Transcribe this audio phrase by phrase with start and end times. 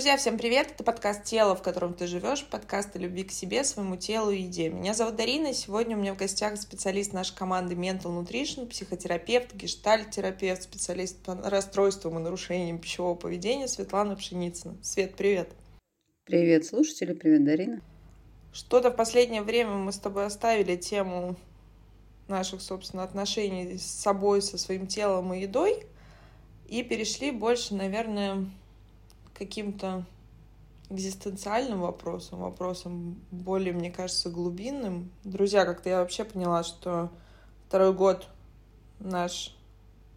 [0.00, 0.68] Друзья, всем привет!
[0.70, 4.40] Это подкаст «Тело, в котором ты живешь», подкаст о любви к себе, своему телу и
[4.40, 4.70] еде.
[4.70, 10.62] Меня зовут Дарина, сегодня у меня в гостях специалист нашей команды Mental Nutrition, психотерапевт, гештальт-терапевт,
[10.62, 14.78] специалист по расстройствам и нарушениям пищевого поведения Светлана Пшеницына.
[14.82, 15.50] Свет, привет!
[16.24, 17.82] Привет, слушатели, привет, Дарина.
[18.54, 21.36] Что-то в последнее время мы с тобой оставили тему
[22.26, 25.84] наших, собственно, отношений с собой, со своим телом и едой,
[26.66, 28.46] и перешли больше, наверное,
[29.40, 30.04] каким-то
[30.90, 35.10] экзистенциальным вопросом, вопросом более, мне кажется, глубинным.
[35.24, 37.10] Друзья, как-то я вообще поняла, что
[37.66, 38.28] второй год
[38.98, 39.56] наш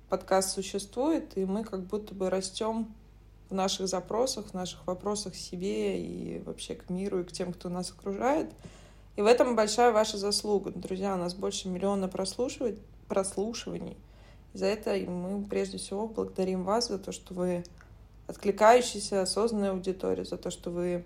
[0.10, 2.94] подкаст существует, и мы как будто бы растем
[3.50, 7.70] в наших запросах, в наших вопросах себе и вообще к миру и к тем, кто
[7.70, 8.52] нас окружает.
[9.16, 10.72] И в этом большая ваша заслуга.
[10.72, 13.98] Друзья, у нас больше миллиона прослушиваний.
[14.54, 17.64] И за это мы прежде всего благодарим вас за то, что вы
[18.28, 21.06] откликающейся, осознанной аудитории, за то, что вы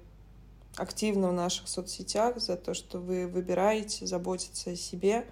[0.76, 5.26] активны в наших соцсетях, за то, что вы выбираете заботиться о себе,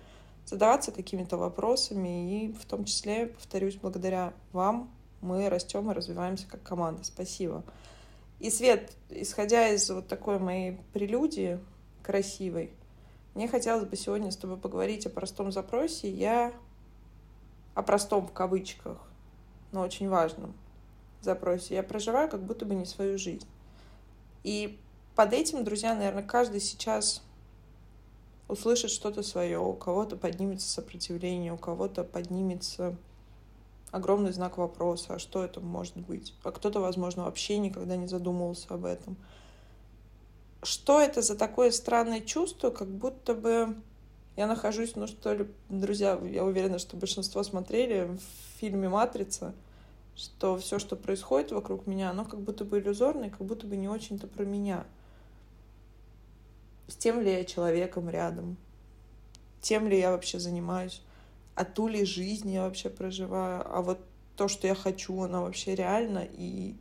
[0.45, 2.45] задаваться какими-то вопросами.
[2.45, 4.91] И в том числе, повторюсь, благодаря вам
[5.21, 7.03] мы растем и развиваемся как команда.
[7.03, 7.63] Спасибо.
[8.39, 11.59] И, Свет, исходя из вот такой моей прелюдии
[12.03, 12.71] красивой,
[13.33, 16.09] мне хотелось бы сегодня с тобой поговорить о простом запросе.
[16.09, 16.53] Я
[17.73, 18.97] о простом в кавычках,
[19.71, 20.53] но очень важном
[21.25, 21.75] запросе.
[21.75, 23.47] Я проживаю как будто бы не свою жизнь.
[24.43, 24.79] И
[25.15, 27.21] под этим, друзья, наверное, каждый сейчас
[28.47, 32.95] услышит что-то свое, у кого-то поднимется сопротивление, у кого-то поднимется
[33.91, 36.33] огромный знак вопроса, а что это может быть?
[36.43, 39.15] А кто-то, возможно, вообще никогда не задумывался об этом.
[40.63, 43.75] Что это за такое странное чувство, как будто бы
[44.35, 49.53] я нахожусь, ну что ли, друзья, я уверена, что большинство смотрели в фильме «Матрица»,
[50.15, 53.75] что все, что происходит вокруг меня, оно как будто бы иллюзорно и как будто бы
[53.75, 54.85] не очень-то про меня.
[56.87, 58.57] С тем ли я человеком рядом?
[59.61, 61.01] Тем ли я вообще занимаюсь?
[61.55, 63.63] А ту ли жизнь я вообще проживаю?
[63.65, 63.99] А вот
[64.35, 66.27] то, что я хочу, оно вообще реально?
[66.31, 66.75] И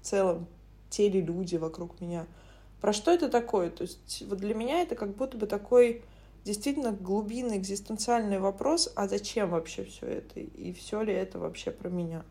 [0.00, 0.46] в целом
[0.88, 2.26] те ли люди вокруг меня?
[2.80, 3.70] Про что это такое?
[3.70, 6.02] То есть вот для меня это как будто бы такой
[6.44, 10.40] действительно глубинный экзистенциальный вопрос, а зачем вообще все это?
[10.40, 12.24] И все ли это вообще про меня?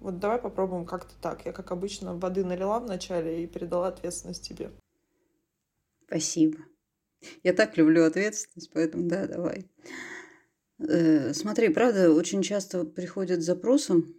[0.00, 1.44] Вот давай попробуем как-то так.
[1.44, 4.70] Я, как обычно, воды налила вначале и передала ответственность тебе.
[6.06, 6.58] Спасибо.
[7.42, 9.70] Я так люблю ответственность, поэтому да, давай.
[10.78, 14.14] Э, смотри, правда, очень часто приходят запросом.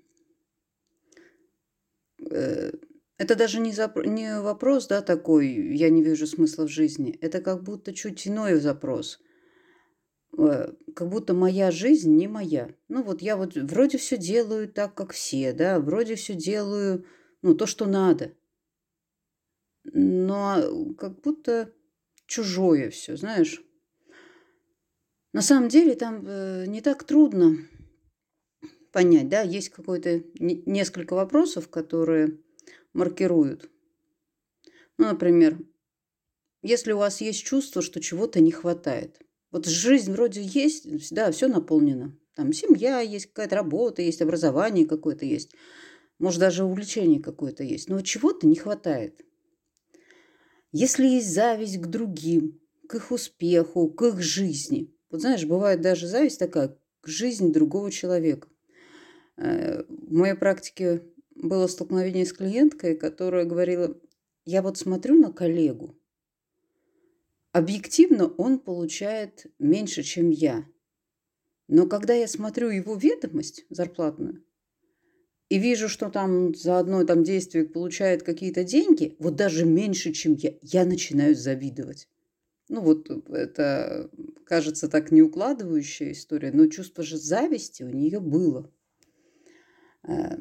[2.29, 2.71] Э,
[3.17, 7.17] это даже не, запро- не вопрос, да, такой, я не вижу смысла в жизни.
[7.21, 9.19] Это как будто чуть иной запрос–
[10.35, 12.73] как будто моя жизнь не моя.
[12.87, 17.05] Ну вот я вот вроде все делаю так, как все, да, вроде все делаю,
[17.41, 18.33] ну, то, что надо.
[19.83, 21.73] Но как будто
[22.27, 23.61] чужое все, знаешь.
[25.33, 27.57] На самом деле там э, не так трудно
[28.91, 32.39] понять, да, есть какое-то несколько вопросов, которые
[32.93, 33.69] маркируют.
[34.97, 35.57] Ну, например,
[36.61, 39.19] если у вас есть чувство, что чего-то не хватает–
[39.51, 42.17] вот жизнь вроде есть, да, все наполнено.
[42.35, 45.51] Там семья есть, какая-то работа есть, образование какое-то есть.
[46.19, 47.90] Может, даже увлечение какое-то есть.
[47.90, 49.25] Но чего-то не хватает.
[50.72, 54.94] Если есть зависть к другим, к их успеху, к их жизни.
[55.09, 58.47] Вот знаешь, бывает даже зависть такая к жизни другого человека.
[59.38, 61.03] Э, в моей практике
[61.35, 63.97] было столкновение с клиенткой, которая говорила,
[64.45, 66.00] я вот смотрю на коллегу,
[67.51, 70.66] Объективно он получает меньше, чем я.
[71.67, 74.44] Но когда я смотрю его ведомость зарплатную
[75.50, 80.35] и вижу, что там за одно там действие получает какие-то деньги, вот даже меньше, чем
[80.35, 82.07] я, я начинаю завидовать.
[82.70, 84.09] Ну вот это
[84.46, 88.72] кажется так не укладывающая история, но чувство же зависти у нее было.
[90.08, 90.37] Э,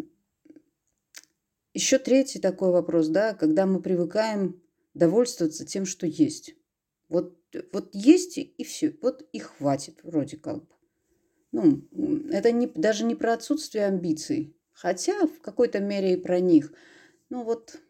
[1.75, 4.63] Еще третий такой вопрос, да, когда мы привыкаем
[4.95, 6.55] довольствоваться тем, что есть.
[7.11, 7.37] Вот,
[7.73, 10.75] вот есть и все, вот и хватит вроде как бы.
[11.51, 11.83] Ну,
[12.31, 16.73] это не, даже не про отсутствие амбиций, хотя в какой-то мере и про них.
[17.29, 17.81] Ну вот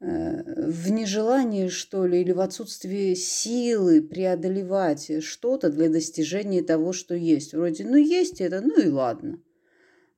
[0.00, 7.14] э, в нежелании, что ли, или в отсутствии силы преодолевать что-то для достижения того, что
[7.14, 7.52] есть.
[7.52, 9.38] Вроде, ну, есть это, ну и ладно.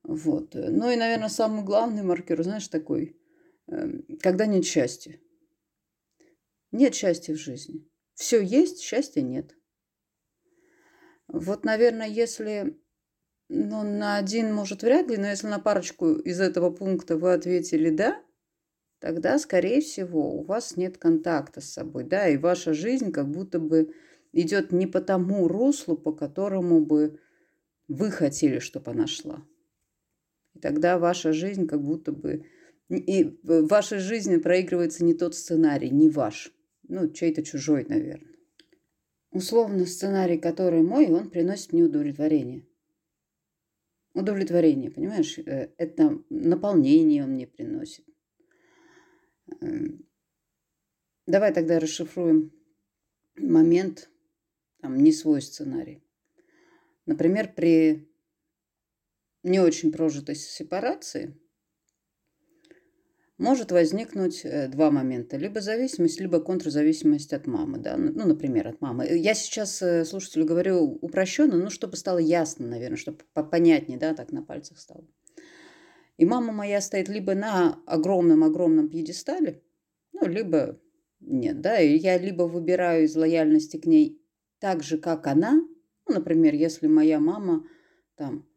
[0.03, 0.53] Вот.
[0.53, 3.17] Ну и, наверное, самый главный маркер, знаешь, такой,
[3.67, 5.19] э, когда нет счастья.
[6.71, 7.87] Нет счастья в жизни.
[8.13, 9.55] Все есть, счастья нет.
[11.27, 12.79] Вот, наверное, если
[13.49, 17.89] Ну, на один, может, вряд ли, но если на парочку из этого пункта вы ответили
[17.89, 18.21] «да»,
[18.99, 23.59] тогда, скорее всего, у вас нет контакта с собой, да, и ваша жизнь как будто
[23.59, 23.93] бы
[24.33, 27.21] идет не по тому руслу, по которому бы
[27.87, 29.45] вы хотели, чтобы она шла.
[30.53, 32.45] И тогда ваша жизнь как будто бы...
[32.89, 36.53] И в вашей жизни проигрывается не тот сценарий, не ваш.
[36.87, 38.35] Ну, чей-то чужой, наверное.
[39.31, 42.65] Условно, сценарий, который мой, он приносит мне удовлетворение.
[44.13, 45.37] Удовлетворение, понимаешь?
[45.37, 48.05] Э, это наполнение он мне приносит.
[49.61, 50.07] Эм,
[51.25, 52.51] давай тогда расшифруем
[53.35, 54.09] момент,
[54.81, 56.03] там, не свой сценарий.
[57.05, 58.09] Например, при
[59.43, 61.39] не очень прожитой сепарации
[63.37, 65.37] может возникнуть э, два момента.
[65.37, 67.77] Либо зависимость, либо контрзависимость от мамы.
[67.77, 67.97] Да?
[67.97, 69.05] Ну, например, от мамы.
[69.05, 74.31] Я сейчас э, слушателю говорю упрощенно, ну, чтобы стало ясно, наверное, чтобы понятнее, да, так
[74.31, 75.05] на пальцах стало.
[76.17, 79.61] И мама моя стоит либо на огромном-огромном пьедестале,
[80.13, 80.79] ну, либо
[81.19, 84.19] нет, да, и я либо выбираю из лояльности к ней
[84.59, 85.61] так же, как она,
[86.07, 87.67] ну, например, если моя мама
[88.15, 88.47] там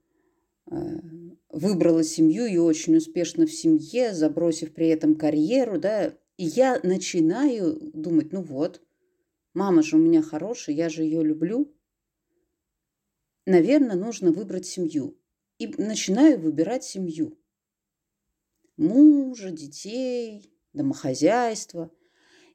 [0.71, 0.77] э,
[1.51, 7.79] выбрала семью и очень успешно в семье, забросив при этом карьеру, да, и я начинаю
[7.93, 8.81] думать, ну вот,
[9.55, 11.75] мама же у меня хорошая, я же ее люблю,
[13.47, 15.17] наверное, нужно выбрать семью.
[15.59, 17.37] И начинаю выбирать семью
[18.81, 21.93] мужа, детей, домохозяйства.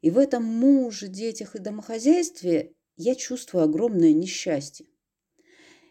[0.01, 4.88] И в этом муже, детях и домохозяйстве я чувствую огромное несчастье.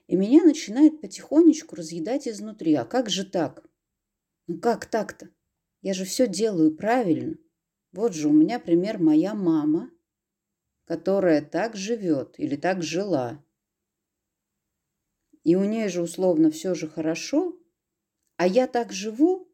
[0.06, 2.74] И меня начинает потихонечку разъедать изнутри.
[2.74, 3.66] А как же так?
[4.46, 5.30] Ну как так-то?
[5.80, 7.36] Я же все делаю правильно.
[7.92, 9.90] Вот же у меня пример моя мама,
[10.84, 13.44] которая так живет или так жила.
[15.42, 17.58] И у нее же условно все же хорошо,
[18.36, 19.48] а я так живу,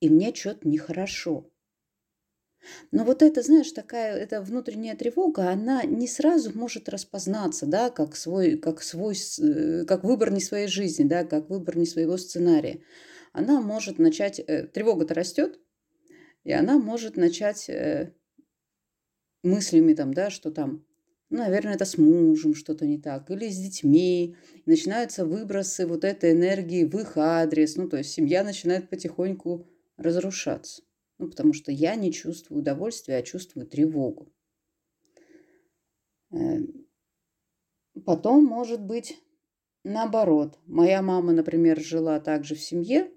[0.00, 1.51] и мне что-то нехорошо.
[2.90, 8.16] Но вот это, знаешь, такая эта внутренняя тревога, она не сразу может распознаться, да, как
[8.16, 12.80] свой, как свой, э, как выбор не своей жизни, да, как выбор не своего сценария.
[13.32, 15.58] Она может начать, э, тревога-то растет,
[16.44, 18.12] и она может начать э,
[19.42, 20.84] мыслями там, да, что там,
[21.30, 24.36] ну, наверное, это с мужем что-то не так, или с детьми.
[24.66, 27.76] Начинаются выбросы вот этой энергии в их адрес.
[27.76, 29.66] Ну, то есть семья начинает потихоньку
[29.96, 30.82] разрушаться.
[31.22, 34.32] Ну, потому что я не чувствую удовольствия, а чувствую тревогу.
[36.32, 36.88] Эм,
[38.04, 39.16] потом, может быть,
[39.84, 40.58] наоборот.
[40.66, 43.08] Моя мама, например, жила также в семье,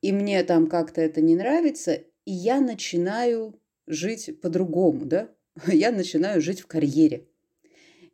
[0.00, 1.92] и мне там как-то это не нравится,
[2.24, 5.28] и я начинаю жить по-другому, да?
[5.66, 7.28] Я начинаю жить в карьере.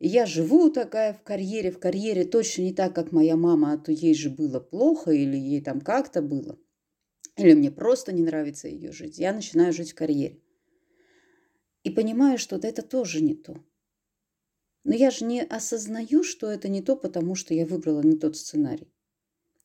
[0.01, 3.93] Я живу такая в карьере, в карьере точно не так, как моя мама, а то
[3.93, 6.59] ей же было плохо или ей там как-то было
[7.37, 10.41] или мне просто не нравится ее жить, я начинаю жить в карьере.
[11.83, 13.63] И понимаю, что это тоже не то.
[14.85, 18.37] Но я же не осознаю, что это не то, потому что я выбрала не тот
[18.37, 18.93] сценарий.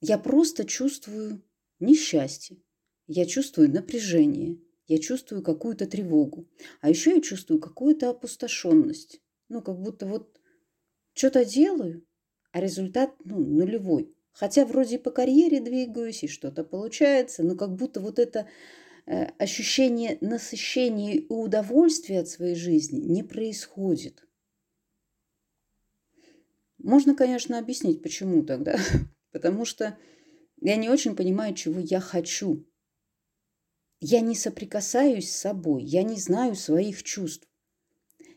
[0.02, 1.44] Я просто чувствую
[1.80, 2.58] несчастье,
[3.08, 6.50] я чувствую напряжение, я чувствую какую-то тревогу.
[6.82, 9.22] А еще я чувствую какую-то опустошенность.
[9.48, 10.40] Ну, как будто вот
[11.13, 12.06] что-то делаю,
[12.51, 14.16] а результат ну, нулевой.
[14.34, 18.48] Хотя вроде по карьере двигаюсь, и что-то получается, но как будто вот это
[19.06, 24.26] э, ощущение насыщения и удовольствия от своей жизни не происходит.
[26.78, 28.80] Можно, конечно, объяснить, почему тогда.
[29.32, 29.98] Потому что
[30.62, 32.66] я не очень понимаю, чего я хочу.
[34.00, 37.48] Я не соприкасаюсь с собой, я не знаю своих чувств.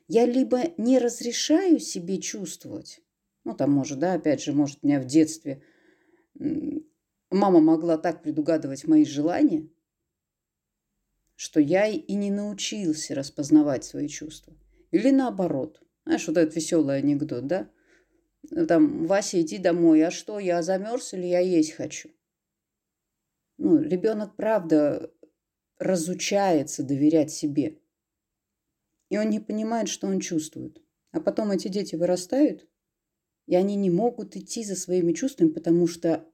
[0.08, 3.00] Я либо не разрешаю себе чувствовать,
[3.44, 5.62] ну, там, может, да, опять же, может, меня в детстве–
[6.38, 9.68] мама могла так предугадывать мои желания,
[11.36, 14.56] что я и не научился распознавать свои чувства.
[14.90, 15.82] Или наоборот.
[16.04, 17.70] Знаешь, вот этот веселый анекдот, да?
[18.68, 20.04] Там, Вася, иди домой.
[20.04, 22.10] А что, я замерз или я есть хочу?
[23.56, 25.12] Ну, ребенок, правда,
[25.78, 27.80] разучается доверять себе.
[29.10, 30.82] И он не понимает, что он чувствует.
[31.12, 32.68] А потом эти дети вырастают,
[33.46, 36.26] и они не могут идти за своими чувствами, потому что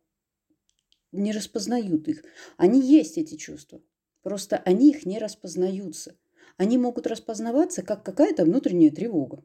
[1.13, 2.25] не распознают их.
[2.57, 3.83] Они есть, эти чувства.
[4.23, 6.17] Просто они их не распознаются.
[6.57, 9.45] Они могут распознаваться, как какая-то внутренняя тревога.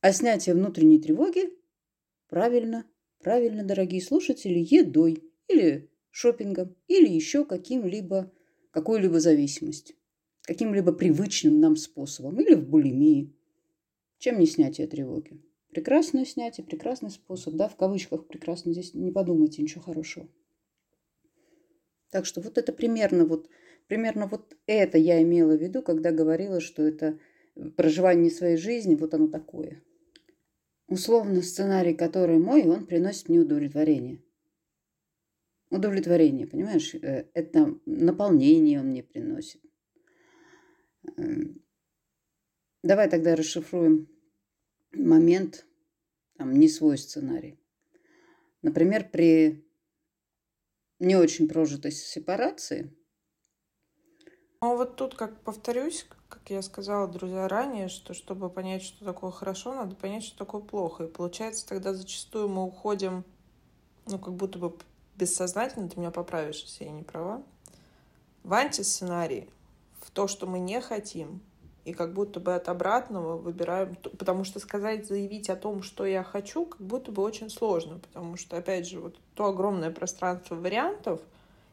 [0.00, 1.50] А снятие внутренней тревоги
[2.28, 2.86] правильно,
[3.20, 8.32] правильно, дорогие слушатели, едой или шопингом, или еще каким-либо,
[8.70, 9.96] какой-либо зависимостью,
[10.42, 13.34] каким-либо привычным нам способом, или в булимии.
[14.18, 15.40] Чем не снятие тревоги?
[15.72, 20.28] Прекрасное снятие, прекрасный способ, да, в кавычках прекрасно, здесь не подумайте ничего хорошего.
[22.10, 23.48] Так что вот это примерно вот,
[23.88, 27.18] примерно вот это я имела в виду, когда говорила, что это
[27.74, 29.82] проживание своей жизни, вот оно такое.
[30.88, 34.22] Условно сценарий, который мой, он приносит мне удовлетворение.
[35.70, 36.94] Удовлетворение, понимаешь?
[36.96, 39.62] Э, это наполнение он мне приносит.
[41.16, 41.64] Эм,
[42.82, 44.12] давай тогда расшифруем
[44.92, 45.66] момент,
[46.36, 47.58] там, не свой сценарий.
[48.62, 49.66] Например, при
[50.98, 52.94] не очень прожитой сепарации.
[54.60, 59.32] Ну вот тут, как повторюсь, как я сказала, друзья, ранее, что чтобы понять, что такое
[59.32, 61.04] хорошо, надо понять, что такое плохо.
[61.04, 63.24] И получается, тогда зачастую мы уходим,
[64.06, 64.76] ну, как будто бы
[65.16, 67.42] бессознательно, ты меня поправишь, если я не права,
[68.44, 69.50] в антисценарий,
[70.00, 71.42] в то, что мы не хотим,
[71.84, 76.22] и как будто бы от обратного выбираем, потому что сказать, заявить о том, что я
[76.22, 81.20] хочу, как будто бы очень сложно, потому что, опять же, вот то огромное пространство вариантов,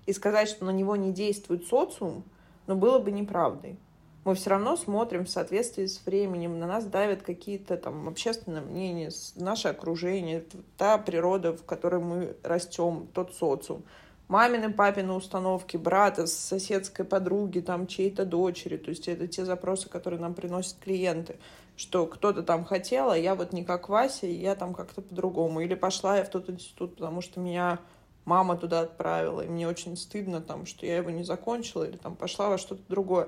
[0.06, 2.24] и сказать, что на него не действует социум,
[2.66, 3.78] но было бы неправдой.
[4.26, 9.12] Мы все равно смотрим в соответствии с временем, на нас давят какие-то там общественные мнения,
[9.36, 10.44] наше окружение,
[10.78, 13.84] та природа, в которой мы растем, тот социум
[14.30, 18.78] мамины, папины установки, брата, соседской подруги, там, чьей-то дочери.
[18.78, 21.38] То есть это те запросы, которые нам приносят клиенты,
[21.76, 25.60] что кто-то там хотел, а я вот не как Вася, и я там как-то по-другому.
[25.60, 27.80] Или пошла я в тот институт, потому что меня
[28.24, 32.16] мама туда отправила, и мне очень стыдно, там, что я его не закончила, или там
[32.16, 33.28] пошла во что-то другое.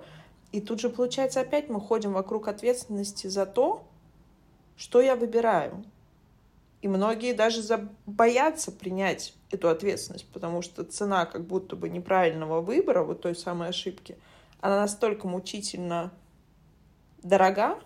[0.52, 3.84] И тут же, получается, опять мы ходим вокруг ответственности за то,
[4.78, 5.84] что я выбираю.
[6.82, 7.62] И многие даже
[8.06, 13.70] боятся принять эту ответственность, потому что цена как будто бы неправильного выбора, вот той самой
[13.70, 14.18] ошибки,
[14.62, 16.12] она настолько мучительно
[17.22, 17.80] дорога,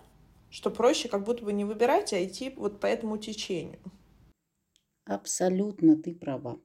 [0.50, 3.78] что проще как будто бы не выбирать, а идти вот по этому течению.
[5.04, 6.58] Абсолютно ты права.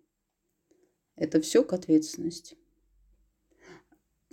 [1.16, 2.58] Это все к ответственности.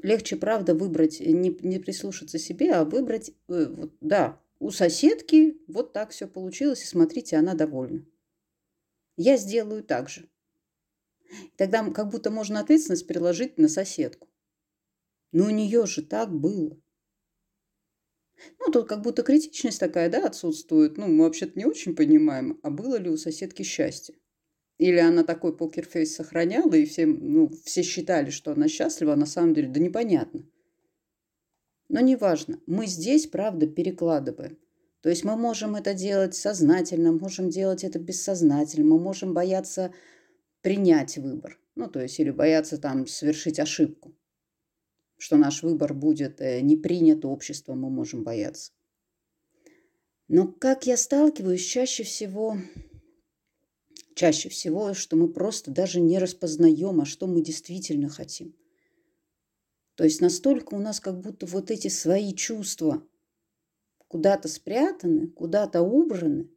[0.00, 5.92] Легче, правда, выбрать, не, не прислушаться себе, а выбрать, э, вот, да, у соседки вот
[5.92, 8.04] так все получилось, и смотрите, она довольна.
[9.16, 10.28] Я сделаю так же.
[11.56, 14.28] Тогда как будто можно ответственность переложить на соседку.
[15.32, 16.80] Но у нее же так было.
[18.60, 20.96] Ну, тут как будто критичность такая, да, отсутствует.
[20.96, 24.14] Ну, мы вообще-то не очень понимаем, а было ли у соседки счастье.
[24.78, 29.26] Или она такой покерфейс сохраняла, и все, ну, все считали, что она счастлива, а на
[29.26, 30.46] самом деле, да непонятно.
[31.88, 34.58] Но неважно, мы здесь, правда, перекладываем.
[35.00, 39.92] То есть мы можем это делать сознательно, можем делать это бессознательно, мы можем бояться
[40.60, 41.58] принять выбор.
[41.76, 44.14] Ну, то есть или бояться там совершить ошибку.
[45.16, 48.72] Что наш выбор будет э, не принят обществом, мы можем бояться.
[50.26, 52.58] Но как я сталкиваюсь чаще всего,
[54.14, 58.54] чаще всего, что мы просто даже не распознаем, а что мы действительно хотим–
[59.98, 63.04] то есть настолько у нас как будто вот эти свои чувства
[64.06, 66.48] куда-то спрятаны, куда-то убраны,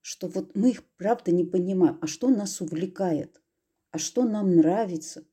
[0.00, 1.98] что вот мы их правда не понимаем.
[2.00, 3.42] А что нас увлекает?
[3.90, 5.26] А что нам нравится?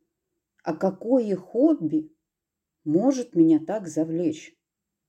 [0.61, 2.13] А какое хобби
[2.83, 4.57] может меня так завлечь?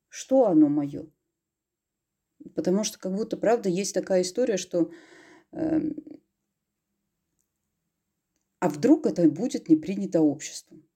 [0.09, 1.11] Что оно мое?
[2.55, 4.93] Потому что как будто, правда, есть такая история, что
[5.51, 5.81] э,
[8.61, 10.87] а вдруг это будет не принято обществом?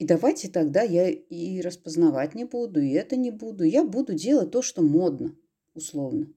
[0.00, 3.64] И давайте тогда я и распознавать не буду, и это не буду.
[3.64, 5.36] Я буду делать то, что модно,
[5.74, 6.32] условно.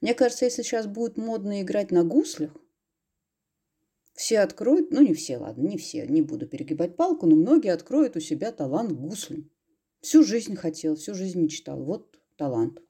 [0.00, 2.56] Мне кажется, если сейчас будет модно играть на гуслях,
[4.14, 8.16] все откроют, ну не все, ладно, не все, не буду перегибать палку, но многие откроют
[8.16, 9.50] у себя талант гуслям.
[10.00, 11.84] Всю жизнь хотел, всю жизнь мечтал.
[11.84, 12.80] Вот талант.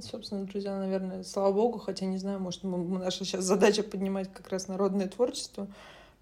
[0.00, 4.68] Собственно, друзья, наверное, слава богу, хотя не знаю, может, наша сейчас задача поднимать как раз
[4.68, 5.74] народное творчество.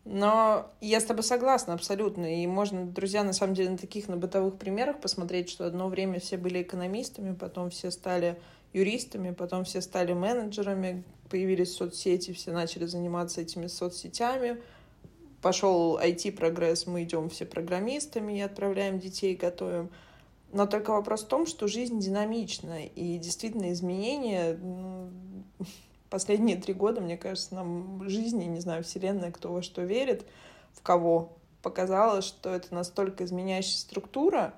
[0.08, 2.40] Но я с тобой согласна абсолютно.
[2.40, 6.20] И можно, друзья, на самом деле на таких, на бытовых примерах посмотреть, что одно время
[6.20, 8.40] все были экономистами, потом все стали
[8.72, 14.62] юристами, потом все стали менеджерами, появились соцсети, все начали заниматься этими соцсетями.
[15.42, 19.90] Пошел IT-прогресс, мы идем все программистами и отправляем детей, готовим.
[20.52, 25.10] Но только вопрос в том, что жизнь динамична, и действительно изменения ну,
[26.10, 30.26] последние три года, мне кажется, нам жизни, не знаю, вселенная, кто во что верит,
[30.72, 34.54] в кого, показала, что это настолько изменяющая структура,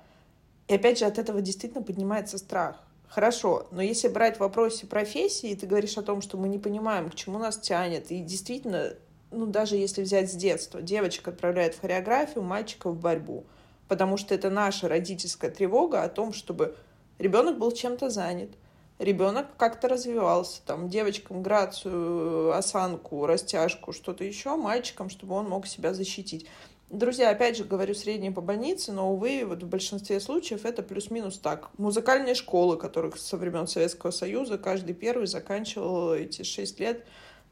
[0.66, 2.82] и опять же от этого действительно поднимается страх.
[3.08, 7.08] Хорошо, но если брать в вопросе профессии, ты говоришь о том, что мы не понимаем,
[7.08, 8.94] к чему нас тянет, и действительно,
[9.30, 13.46] ну даже если взять с детства, девочек отправляют в хореографию, мальчиков в борьбу,
[13.88, 16.76] потому что это наша родительская тревога о том, чтобы
[17.18, 18.50] Ребенок был чем-то занят.
[18.98, 25.94] Ребенок как-то развивался, там, девочкам грацию, осанку, растяжку, что-то еще, мальчикам, чтобы он мог себя
[25.94, 26.46] защитить.
[26.90, 31.38] Друзья, опять же, говорю средние по больнице, но, увы, вот в большинстве случаев это плюс-минус
[31.38, 31.68] так.
[31.78, 37.04] Музыкальные школы, которых со времен Советского Союза каждый первый заканчивал эти шесть лет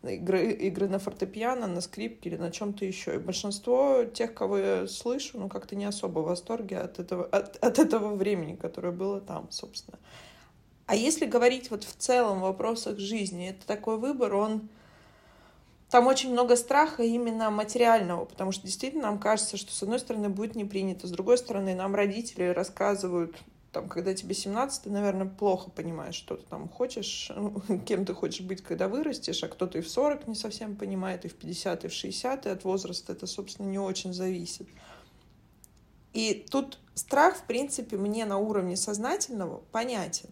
[0.03, 3.17] игры, игры на фортепиано, на скрипке или на чем-то еще.
[3.17, 7.63] И большинство тех, кого я слышу, ну, как-то не особо в восторге от этого, от,
[7.63, 9.99] от этого времени, которое было там, собственно.
[10.87, 14.69] А если говорить вот в целом в вопросах жизни, это такой выбор, он...
[15.91, 20.29] Там очень много страха именно материального, потому что действительно нам кажется, что с одной стороны
[20.29, 23.37] будет не принято, с другой стороны нам родители рассказывают
[23.77, 27.31] там, когда тебе 17, ты, наверное, плохо понимаешь, что ты там хочешь,
[27.87, 31.29] кем ты хочешь быть, когда вырастешь, а кто-то и в 40 не совсем понимает, и
[31.29, 34.67] в 50, и в 60, и от возраста это, собственно, не очень зависит.
[36.15, 40.31] И тут страх, в принципе, мне на уровне сознательного понятен.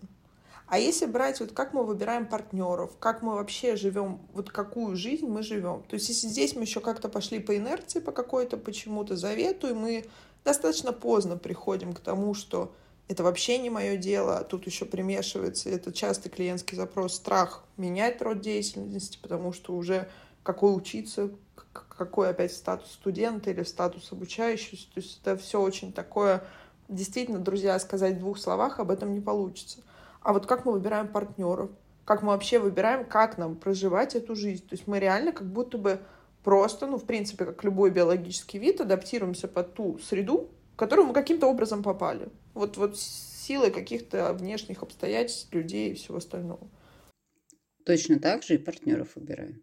[0.67, 5.27] А если брать, вот как мы выбираем партнеров, как мы вообще живем, вот какую жизнь
[5.27, 5.83] мы живем.
[5.89, 9.75] То есть если здесь мы еще как-то пошли по инерции, по какой-то почему-то завету, и
[9.75, 10.07] мы
[10.45, 12.73] достаточно поздно приходим к тому, что
[13.09, 14.43] это вообще не мое дело.
[14.45, 20.09] Тут еще примешивается, это частый клиентский запрос, страх менять род деятельности, потому что уже
[20.43, 21.31] какой учиться,
[21.73, 24.87] какой опять статус студента или статус обучающегося.
[24.95, 26.45] То есть это все очень такое...
[26.87, 29.81] Действительно, друзья, сказать в двух словах об этом не получится.
[30.25, 31.71] А вот как мы выбираем партнеров,
[32.05, 34.67] как мы вообще выбираем, как нам проживать эту жизнь.
[34.67, 36.01] То есть мы реально как будто бы
[36.43, 41.15] просто, ну, в принципе, как любой биологический вид, адаптируемся под ту среду, в которую мы
[41.15, 42.31] каким-то образом попали.
[42.55, 46.71] Вот, вот силой каких-то внешних обстоятельств, людей и всего остального.
[47.85, 49.63] Точно так же и партнеров выбираем.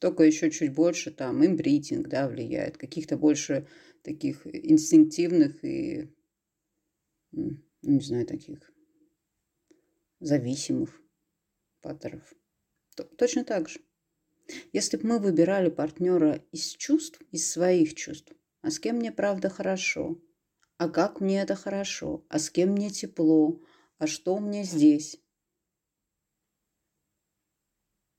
[0.00, 2.76] Только еще чуть больше там имбритинг, да, влияет.
[2.76, 3.66] Каких-то больше
[4.02, 6.14] таких инстинктивных и,
[7.32, 8.71] не знаю, таких
[10.22, 11.00] зависимых
[11.80, 12.32] паттернов.
[13.18, 13.80] Точно так же.
[14.72, 19.48] Если бы мы выбирали партнера из чувств, из своих чувств, а с кем мне правда
[19.48, 20.20] хорошо,
[20.78, 23.60] а как мне это хорошо, а с кем мне тепло,
[23.98, 25.20] а что меня здесь.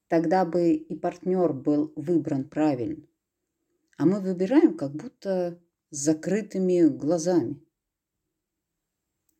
[0.08, 3.08] Тогда бы и партнер был выбран правильно.
[3.98, 7.62] А мы выбираем как будто с закрытыми глазами.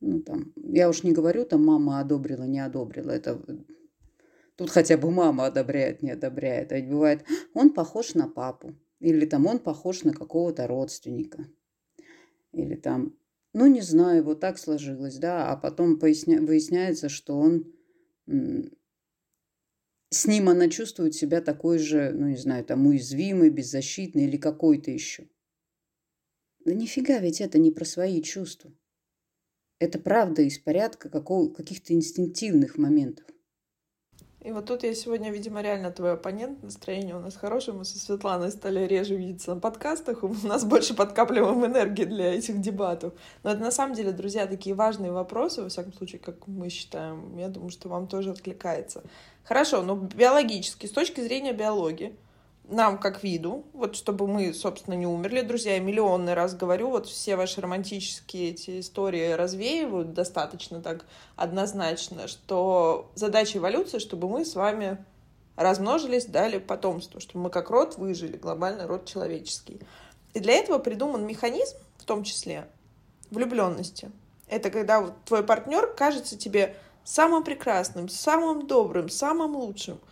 [0.06, 3.10] Ну, там, я уж не говорю, там мама одобрила, не одобрила.
[3.10, 3.40] Это
[4.54, 6.72] тут хотя бы мама одобряет, не одобряет.
[6.72, 8.74] А бывает, он похож на папу.
[9.00, 11.46] Или там он похож на какого-то родственника.
[12.52, 13.16] Или там,
[13.54, 16.42] ну не знаю, вот так сложилось, да, а потом поясня...
[16.42, 17.72] выясняется, что он
[20.10, 24.90] с ним она чувствует себя такой же, ну не знаю, там уязвимой, беззащитной или какой-то
[24.90, 25.30] еще.
[26.66, 28.70] Да нифига, ведь это не про свои чувства.
[29.84, 33.26] Это правда из порядка какого, каких-то инстинктивных моментов.
[34.40, 36.62] И вот тут я сегодня, видимо, реально твой оппонент.
[36.62, 37.76] Настроение у нас хорошее.
[37.76, 40.22] Мы со Светланой стали реже видеться на подкастах.
[40.22, 43.12] У нас больше подкапливаем энергии для этих дебатов.
[43.42, 47.36] Но это на самом деле, друзья, такие важные вопросы, во всяком случае, как мы считаем.
[47.36, 49.02] Я думаю, что вам тоже откликается.
[49.44, 52.16] Хорошо, но биологически, с точки зрения биологии,
[52.68, 57.06] нам как виду, вот чтобы мы, собственно, не умерли, друзья, я миллионный раз говорю, вот
[57.06, 61.04] все ваши романтические эти истории развеивают достаточно так
[61.36, 65.04] однозначно, что задача эволюции, чтобы мы с вами
[65.56, 69.80] размножились, дали потомство, чтобы мы как род выжили, глобальный род человеческий.
[70.32, 72.66] И для этого придуман механизм, в том числе
[73.30, 74.10] влюбленности.
[74.48, 80.00] Это когда вот твой партнер кажется тебе самым прекрасным, самым добрым, самым лучшим–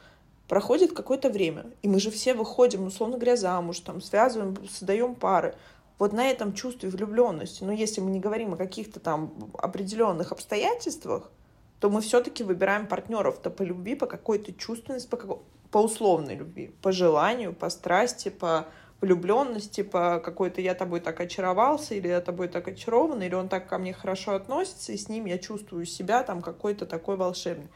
[0.49, 5.55] проходит какое-то время, и мы же все выходим, условно говоря, замуж, там, связываем, создаем пары.
[5.99, 11.31] Вот на этом чувстве влюбленности, но если мы не говорим о каких-то там определенных обстоятельствах,
[11.79, 16.75] то мы все-таки выбираем партнеров-то по любви, по какой-то чувственности, по, какой- по условной любви,
[16.83, 18.67] по желанию, по страсти, по
[19.01, 23.69] влюбленности, по какой-то я тобой так очаровался, или я тобой так очарован, или он так
[23.69, 27.69] ко мне хорошо относится, и с ним я чувствую себя там какой-то такой волшебный.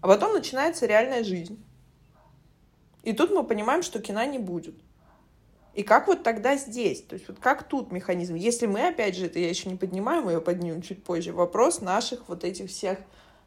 [0.00, 1.60] А потом начинается реальная жизнь.
[3.08, 4.74] И тут мы понимаем, что кино не будет.
[5.72, 7.00] И как вот тогда здесь?
[7.00, 8.34] То есть вот как тут механизм?
[8.34, 11.80] Если мы, опять же, это я еще не поднимаю, мы ее поднимем чуть позже, вопрос
[11.80, 12.98] наших вот этих всех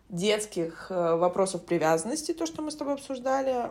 [0.10, 3.70] детских э, вопросов привязанности, то, что мы с тобой обсуждали,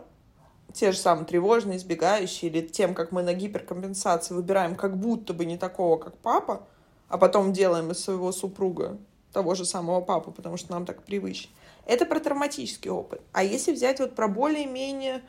[0.73, 5.43] те же самые тревожные, избегающие, или тем, как мы на гиперкомпенсации выбираем как будто бы
[5.43, 6.65] не такого, как папа,
[7.09, 8.97] а потом делаем из своего супруга
[9.33, 11.51] того же самого папу, потому что нам так привычно.
[11.85, 13.21] Это про травматический опыт.
[13.33, 15.21] А если взять вот про более-менее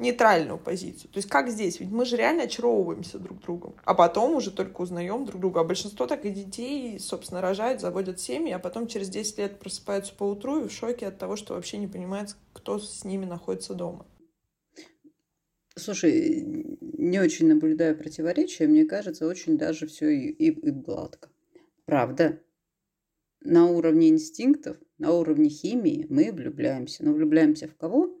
[0.00, 1.10] нейтральную позицию.
[1.10, 1.78] То есть как здесь?
[1.78, 5.60] Ведь мы же реально очаровываемся друг другом, а потом уже только узнаем друг друга.
[5.60, 10.14] А большинство так и детей, собственно, рожают, заводят семьи, а потом через 10 лет просыпаются
[10.14, 13.74] по утру и в шоке от того, что вообще не понимают, кто с ними находится
[13.74, 14.06] дома.
[15.76, 16.44] Слушай,
[16.80, 21.28] не очень наблюдаю противоречия, мне кажется, очень даже все и, и, и гладко.
[21.84, 22.40] Правда,
[23.42, 27.04] на уровне инстинктов, на уровне химии мы влюбляемся.
[27.04, 28.19] Но влюбляемся в кого?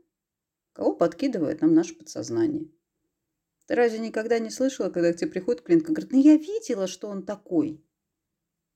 [0.72, 2.70] Кого подкидывает нам наше подсознание?
[3.66, 7.08] Ты разве никогда не слышала, когда к тебе приходит клиентка, говорит, ну я видела, что
[7.08, 7.84] он такой.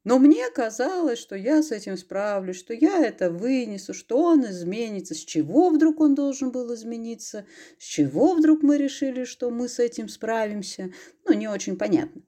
[0.05, 5.15] Но мне казалось, что я с этим справлюсь, что я это вынесу, что он изменится.
[5.15, 7.47] С чего вдруг он должен был измениться?
[7.79, 10.93] С чего вдруг мы решили, что мы с этим справимся?
[11.25, 12.23] Ну, не очень понятно.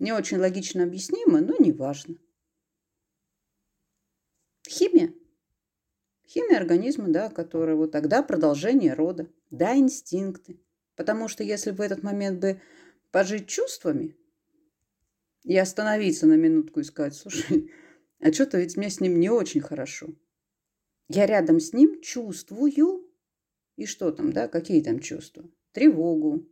[0.00, 2.16] Не очень логично объяснимо, но не важно.
[4.68, 5.14] Химия.
[6.30, 9.28] Химия организма, да, которая вот тогда продолжение рода.
[9.50, 10.60] Да, инстинкты.
[10.94, 12.60] Потому что если в этот момент бы
[13.10, 14.16] пожить чувствами
[15.42, 17.72] и остановиться на минутку и сказать, слушай,
[18.20, 20.14] а что-то ведь мне с ним не очень хорошо.
[21.08, 23.10] Я рядом с ним чувствую.
[23.74, 25.50] И что там, да, какие там чувства?
[25.72, 26.46] Тревогу,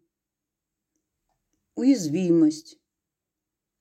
[1.77, 2.81] уязвимость.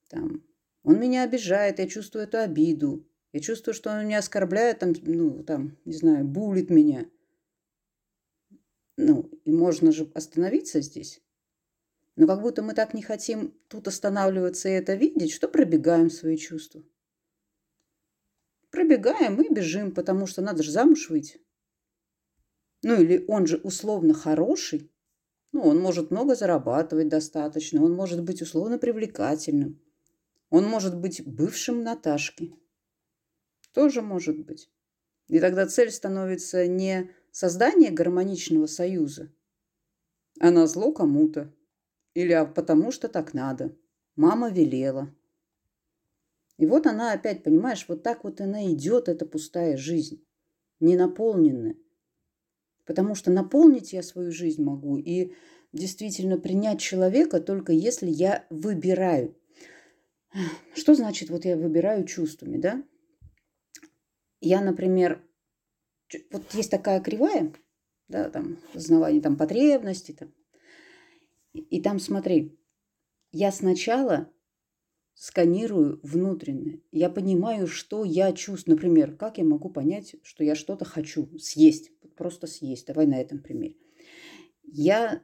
[0.09, 0.43] Там,
[0.83, 3.06] он меня обижает, я чувствую эту обиду.
[3.33, 7.09] Я чувствую, что он меня оскорбляет, там, ну, там, не знаю, булит меня.
[8.95, 11.21] Ну, и можно же остановиться здесь.
[12.15, 16.35] Но как будто мы так не хотим тут останавливаться и это видеть, что пробегаем свои
[16.35, 16.83] чувства.
[18.71, 21.39] Пробегаем и бежим, потому что надо же замуж выйти.
[22.81, 24.91] Ну или он же условно хороший.
[25.51, 29.79] Ну, он может много зарабатывать достаточно, он может быть условно привлекательным.
[30.49, 32.55] Он может быть бывшим Наташки.
[33.77, 34.71] Тоже может быть.
[35.27, 39.31] И тогда цель становится не создание гармоничного союза,
[40.39, 41.53] а на зло кому-то.
[42.15, 43.77] Или а потому что так надо.
[44.15, 45.13] Мама велела.
[46.57, 50.25] И вот она опять, понимаешь, вот так вот она идет, эта пустая жизнь,
[50.79, 51.75] не наполненная.
[52.83, 55.35] Потому что наполнить я свою жизнь могу и
[55.71, 59.37] действительно принять человека только если я выбираю.
[60.73, 62.83] Что значит вот я выбираю чувствами, да?
[64.39, 65.23] Я, например,
[66.31, 67.53] вот есть такая кривая,
[68.07, 70.33] да, там, узнавание там потребностей, там.
[71.53, 72.57] И, и там, смотри,
[73.31, 74.31] я сначала
[75.17, 76.81] сканирую внутреннее.
[76.91, 78.75] Я понимаю, что я чувствую.
[78.75, 81.91] Например, как я могу понять, что я что-то хочу съесть?
[82.15, 82.87] Просто съесть.
[82.87, 83.77] Давай на этом примере.
[84.63, 85.23] Я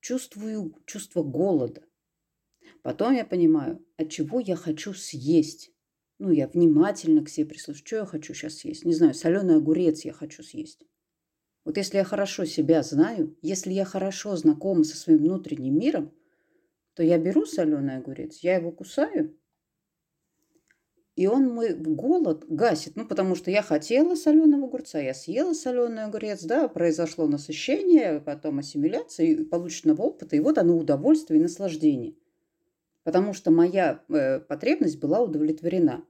[0.00, 1.84] чувствую чувство голода.
[2.82, 5.72] Потом я понимаю, от чего я хочу съесть.
[6.18, 7.86] Ну, я внимательно к себе прислушиваюсь.
[7.86, 8.84] Что я хочу сейчас съесть?
[8.84, 10.84] Не знаю, соленый огурец я хочу съесть.
[11.64, 16.12] Вот если я хорошо себя знаю, если я хорошо знакома со своим внутренним миром,
[16.94, 19.38] то я беру соленый огурец, я его кусаю,
[21.14, 22.96] и он мой голод гасит.
[22.96, 28.58] Ну, потому что я хотела соленого огурца, я съела соленый огурец, да, произошло насыщение, потом
[28.60, 32.14] ассимиляция и полученного опыта, и вот оно удовольствие и наслаждение–
[33.08, 36.04] потому что моя э, потребность была удовлетворена.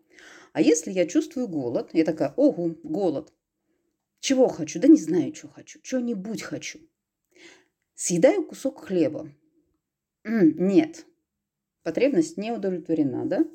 [0.52, 3.32] А если я чувствую голод, я такая, ого, голод.
[4.18, 4.80] Чего хочу?
[4.80, 5.78] Да не знаю, что хочу.
[5.80, 6.80] Что-нибудь хочу.
[7.94, 9.32] Съедаю кусок хлеба.
[10.24, 11.06] М-м, нет.
[11.84, 13.48] Потребность не удовлетворена, да?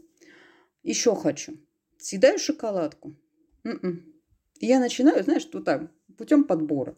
[0.82, 1.58] Еще хочу.
[1.97, 3.13] Съедаю шоколадку.
[3.65, 4.06] М-м.
[4.62, 6.97] Я начинаю, знаешь, вот так, путем подбора.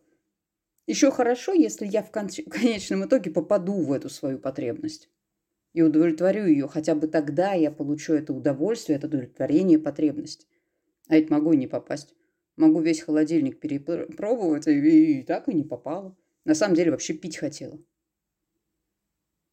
[0.85, 5.09] Еще хорошо, если я в конечном итоге попаду в эту свою потребность
[5.75, 10.47] и удовлетворю ее, хотя бы тогда я получу это удовольствие, это удовлетворение потребности.
[11.09, 12.15] А ведь могу и не попасть.
[12.55, 16.15] Могу весь холодильник перепробовать, и, и так и не попала.
[16.45, 17.77] На самом деле вообще пить хотела.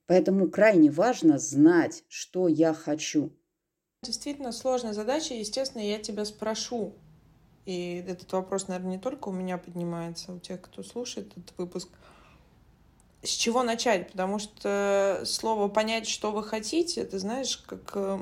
[0.07, 3.33] Поэтому крайне важно знать, что я хочу.
[4.05, 5.35] Действительно сложная задача.
[5.35, 6.95] Естественно, я тебя спрошу.
[7.67, 11.59] И этот вопрос, наверное, не только у меня поднимается, а у тех, кто слушает этот
[11.59, 11.89] выпуск–
[13.23, 18.19] с чего начать, потому что слово понять, что вы хотите, это знаешь, как э,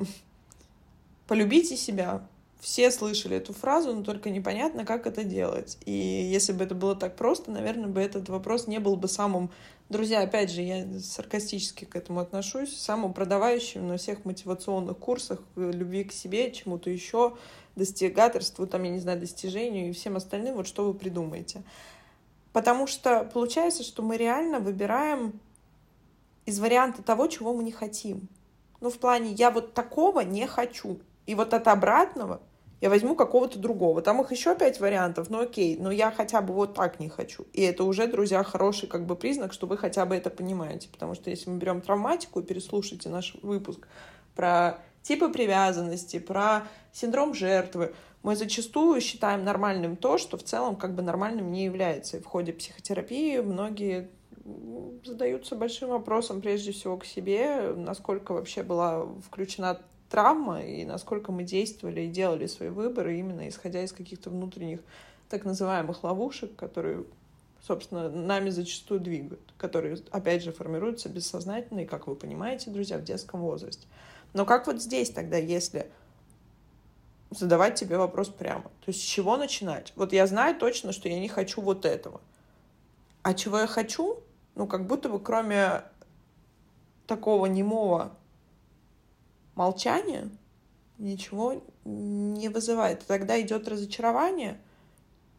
[1.27, 2.27] полюбите себя.
[2.59, 5.79] Все слышали эту фразу, но только непонятно, как это делать.
[5.85, 9.49] И если бы это было так просто, наверное, бы этот вопрос не был бы самым...
[9.89, 15.71] Друзья, опять же, я саркастически к этому отношусь, самым продавающим на всех мотивационных курсах э,
[15.73, 17.35] любви к себе, чему-то еще,
[17.75, 21.63] достигаторству, там, я не знаю, достижению и всем остальным, вот что вы придумаете.
[22.53, 25.39] Потому что получается, что мы реально выбираем
[26.45, 28.27] из варианта того, чего мы не хотим.
[28.81, 30.99] Ну, в плане, я вот такого не хочу.
[31.25, 32.41] И вот от обратного
[32.81, 34.01] Я возьму какого-то другого.
[34.01, 37.45] Там их еще пять вариантов, ну окей, но я хотя бы вот так не хочу.
[37.53, 40.89] И это уже, друзья, хороший как бы признак, что вы хотя бы это понимаете.
[40.91, 43.87] Потому что если мы берем травматику и переслушайте наш выпуск
[44.35, 50.93] про типы привязанности, про синдром жертвы, мы зачастую считаем нормальным то, что в целом как
[50.93, 52.17] бы нормальным не является.
[52.17, 54.09] И в ходе психотерапии многие
[55.03, 59.79] задаются большим вопросом прежде всего к себе, насколько вообще была включена
[60.09, 64.81] травма и насколько мы действовали и делали свои выборы именно исходя из каких-то внутренних
[65.29, 67.05] так называемых ловушек, которые,
[67.65, 73.03] собственно, нами зачастую двигают, которые, опять же, формируются бессознательно и, как вы понимаете, друзья, в
[73.03, 73.87] детском возрасте.
[74.33, 75.89] Но как вот здесь тогда, если
[77.31, 78.63] задавать тебе вопрос прямо?
[78.63, 79.93] То есть с чего начинать?
[79.95, 82.21] Вот я знаю точно, что я не хочу вот этого.
[83.23, 84.19] А чего я хочу?
[84.55, 85.83] Ну, как будто бы кроме
[87.07, 88.15] такого немого
[89.55, 90.29] молчание
[90.97, 93.05] ничего не вызывает.
[93.07, 94.59] Тогда идет разочарование,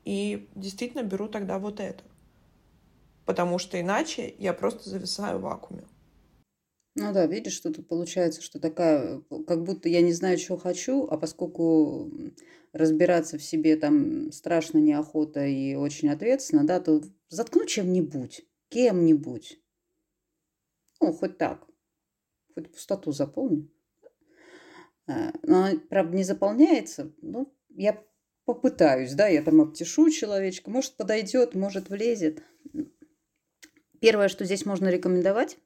[0.04, 2.02] и действительно беру тогда вот это.
[3.24, 5.84] Потому что иначе я просто зависаю в вакууме.
[6.94, 11.06] Ну да, видишь, что тут получается, что такая, как будто я не знаю, чего хочу,
[11.06, 12.10] а поскольку
[12.72, 19.58] разбираться в себе там страшно неохота и очень ответственно, да, то заткну чем-нибудь, кем-нибудь.
[21.00, 21.66] Ну, хоть так.
[22.54, 23.70] Хоть пустоту заполню.
[25.06, 27.12] Э, но она, правда, не заполняется.
[27.22, 28.04] Ну, я
[28.44, 30.70] попытаюсь, да, я там обтешу человечка.
[30.70, 32.42] Может, подойдет, может, влезет.
[34.00, 35.58] Первое, что здесь можно рекомендовать,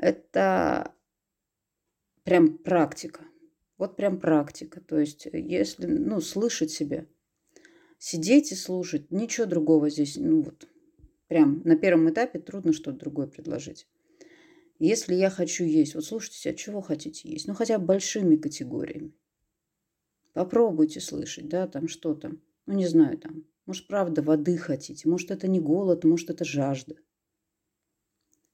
[0.00, 0.94] это
[2.24, 3.24] прям практика.
[3.76, 4.80] Вот прям практика.
[4.80, 7.06] То есть, если, ну, слышать себя,
[7.98, 10.68] сидеть и слушать, ничего другого здесь, ну, вот,
[11.28, 13.86] прям на первом этапе трудно что-то другое предложить.
[14.78, 17.48] Если я хочу есть, вот слушайте себя, чего хотите есть?
[17.48, 19.12] Ну, хотя бы большими категориями.
[20.32, 22.40] Попробуйте слышать, да, там что там.
[22.66, 23.44] Ну, не знаю, там.
[23.66, 25.08] Может, правда, воды хотите.
[25.08, 26.94] Может, это не голод, может, это жажда.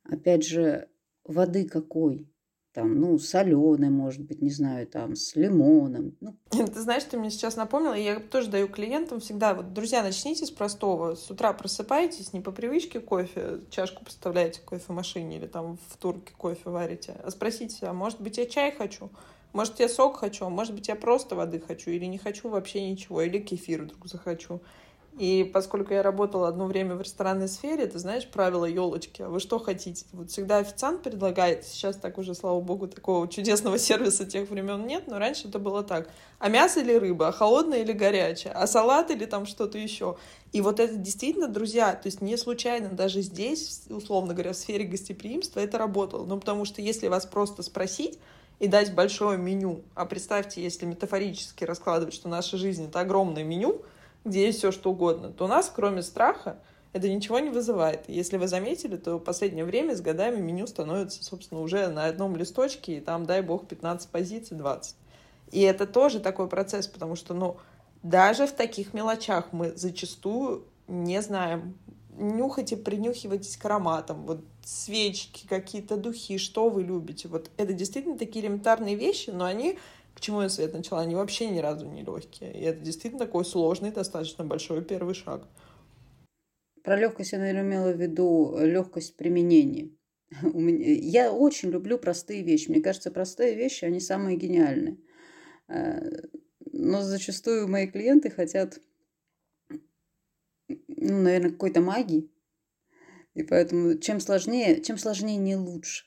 [0.05, 0.89] Опять же,
[1.25, 2.29] воды какой?
[2.75, 6.17] там, ну, соленый, может быть, не знаю, там, с лимоном.
[6.21, 6.37] Ну.
[6.51, 10.51] Ты знаешь, ты мне сейчас напомнила, я тоже даю клиентам всегда, вот, друзья, начните с
[10.51, 11.15] простого.
[11.15, 16.35] С утра просыпаетесь, не по привычке кофе, чашку поставляете в кофемашине или там в турке
[16.37, 19.09] кофе варите, а спросите, а может быть, я чай хочу?
[19.53, 23.23] Может, я сок хочу, может быть, я просто воды хочу, или не хочу вообще ничего,
[23.23, 24.61] или кефир вдруг захочу.
[25.19, 29.23] И поскольку я работала одно время в ресторанной сфере, ты знаешь правила елочки.
[29.23, 30.05] А вы что хотите?
[30.13, 31.65] Вот всегда официант предлагает.
[31.65, 35.85] Сейчас так уже, слава богу, такого чудесного сервиса тех времен нет, но раньше это было
[35.85, 36.11] так.
[36.41, 37.29] А мясо или рыба?
[37.29, 38.53] А холодное или горячее?
[38.55, 40.17] А салат или там что-то еще?
[40.53, 44.85] И вот это действительно, друзья, то есть не случайно даже здесь, условно говоря, в сфере
[44.85, 46.27] гостеприимства это работало.
[46.27, 48.19] Ну, потому что если вас просто спросить,
[48.61, 49.83] и дать большое меню.
[49.95, 53.83] А представьте, если метафорически раскладывать, что наша жизнь— это огромное меню,
[54.25, 56.59] где есть все что угодно, то у нас, кроме страха,
[56.93, 58.09] это ничего не вызывает.
[58.09, 62.37] Если вы заметили, то в последнее время с годами меню становится, собственно, уже на одном
[62.37, 64.97] листочке, и там, дай бог, 15 позиций, 20.
[65.51, 67.57] И это тоже такой процесс, потому что, ну,
[68.03, 71.77] даже в таких мелочах мы зачастую не знаем.
[72.17, 74.25] Нюхайте, принюхивайтесь к ароматам.
[74.27, 77.29] Вот свечки, какие-то духи, что вы любите.
[77.29, 79.79] Вот это действительно такие элементарные вещи, но они
[80.25, 82.51] к чему я свет начала, они вообще ни разу не легкие.
[82.59, 85.47] И это действительно такой сложный, достаточно большой первый шаг.
[86.83, 89.91] Про легкость я, наверное, имела в виду легкость применения.
[90.41, 92.71] Я очень люблю простые вещи.
[92.71, 94.97] Мне кажется, простые вещи, они самые гениальные.
[95.69, 96.01] Э,
[96.73, 98.81] но зачастую мои клиенты хотят,
[99.69, 102.31] ну, наверное, какой-то магии.
[103.35, 106.07] И поэтому чем сложнее, чем сложнее, не лучше.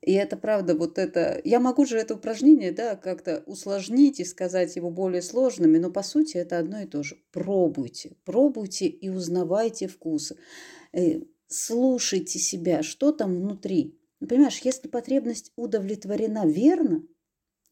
[0.00, 1.40] И это правда, вот это...
[1.44, 6.02] Я могу же это упражнение, да, как-то усложнить и сказать его более сложными, но по
[6.02, 7.18] сути это одно и то же.
[7.32, 10.36] Пробуйте, пробуйте и узнавайте вкусы.
[10.92, 13.98] Э, слушайте себя, что там внутри.
[14.20, 17.04] Ну, понимаешь, если потребность удовлетворена верно,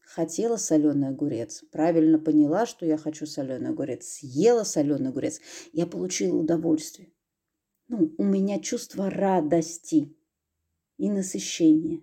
[0.01, 5.41] хотела соленый огурец, правильно поняла, что я хочу соленый огурец, съела соленый огурец,
[5.73, 7.11] я получила удовольствие.
[7.89, 10.13] Ну, у меня чувство радости
[10.97, 12.01] и насыщения.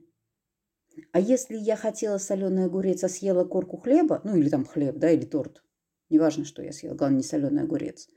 [1.12, 5.10] А если я хотела соленый огурец, а съела корку хлеба, ну или там хлеб, да,
[5.10, 5.62] или торт,
[6.08, 8.08] неважно, что я съела, главное, не соленый огурец,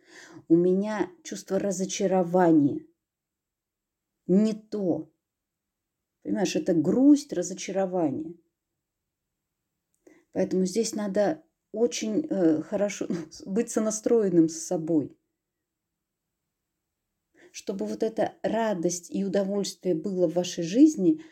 [0.47, 2.85] у меня чувство разочарования.
[4.27, 5.11] Не то.
[6.23, 8.35] Понимаешь, это грусть, разочарование.
[10.33, 15.17] Поэтому здесь надо очень э, хорошо ну, быть сонастроенным с собой.
[17.51, 21.23] Чтобы вот эта радость и удовольствие было в вашей жизни–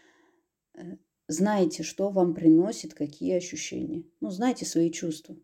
[1.28, 4.04] Знайте, что вам приносит, какие ощущения.
[4.20, 5.36] Ну, знайте свои чувства.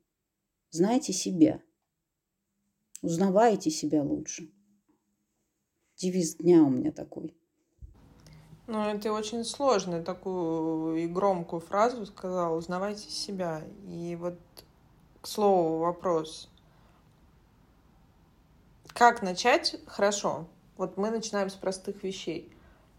[0.70, 1.62] Знайте себя.
[3.02, 4.52] Узнавайте себя лучше.
[5.96, 7.36] Девиз дня у меня такой.
[8.68, 12.56] Ну, это очень сложную такую и громкую фразу сказал.
[12.56, 13.64] Узнавайте себя.
[13.88, 14.38] И вот
[15.20, 16.48] к слову вопрос.
[18.88, 19.80] Как начать?
[19.88, 20.48] Хорошо.
[20.78, 22.52] Вот мы начинаем с простых вещей.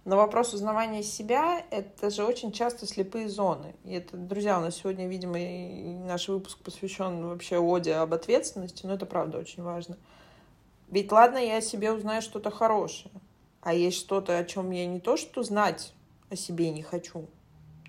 [0.04, 3.74] Но вопрос узнавания себя— это же очень часто слепые зоны.
[3.84, 5.38] И это, друзья, у нас сегодня, видимо,
[6.06, 9.96] наш выпуск посвящен вообще оде об ответственности, но это правда очень важно.
[10.88, 13.14] Ведь ладно, я о себе узнаю что-то хорошее,
[13.60, 15.94] а есть что-то, о чем я не то что знать
[16.30, 17.28] о себе не хочу.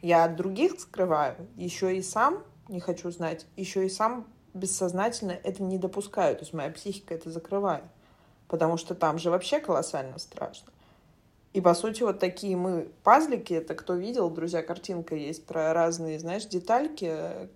[0.01, 5.63] Я от других скрываю, еще и сам не хочу знать, еще и сам бессознательно это
[5.63, 6.35] не допускаю.
[6.35, 7.85] То есть моя психика это закрывает.
[8.47, 10.71] Потому что там же вообще колоссально страшно.
[11.53, 16.17] И, по сути, вот такие мы пазлики, это кто видел, друзья, картинка есть про разные,
[16.17, 17.15] знаешь, детальки,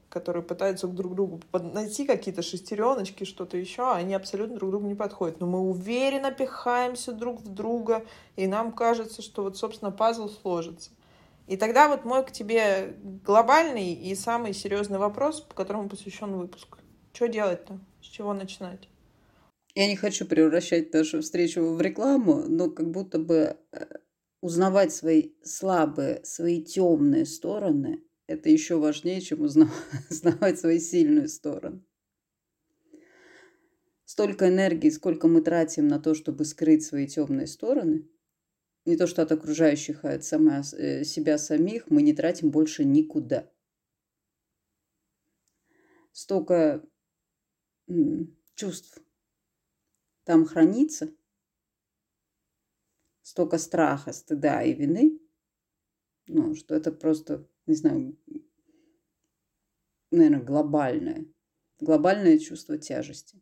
[0.10, 4.94] которые пытаются друг другу найти какие-то шестереночки, что-то еще, а они абсолютно друг другу не
[4.94, 5.40] подходят.
[5.40, 8.06] Но мы уверенно пихаемся друг в друга,
[8.36, 10.92] и нам кажется, что вот, собственно, пазл сложится.
[11.48, 12.94] И тогда вот мой к тебе
[13.26, 16.78] глобальный и самый серьезный вопрос, по которому посвящен выпуск.
[17.14, 17.80] Что делать-то?
[18.04, 18.90] С чего начинать?
[19.78, 23.86] Я не хочу превращать нашу встречу в рекламу, но как будто бы э,
[24.42, 29.42] узнавать свои слабые, свои темные стороны, это еще важнее, чем
[30.10, 31.86] узнавать свои сильные стороны.
[34.06, 38.10] Столько энергии, сколько мы тратим на то, чтобы скрыть свои темные стороны,
[38.86, 42.84] не то что от окружающих, а от сама, э, себя самих, мы не тратим больше
[42.84, 43.48] никуда.
[46.14, 46.84] Столько
[48.56, 49.04] чувств,
[50.28, 51.16] там хранится
[53.22, 55.22] столько страха, стыда и вины,
[56.28, 58.20] ну, что это просто, не знаю,
[60.12, 61.26] наверное, глобальное,
[61.80, 63.42] глобальное чувство тяжести.